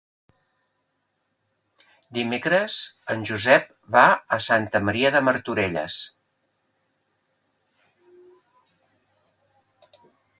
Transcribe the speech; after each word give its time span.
Dimecres 2.17 2.77
en 3.15 3.25
Josep 3.31 3.69
va 3.97 4.05
a 4.37 4.39
Santa 4.47 4.81
Maria 4.87 5.11
de 5.17 5.21
Martorelles. 5.25 5.99